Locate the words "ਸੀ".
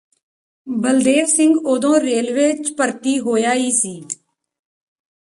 3.71-3.93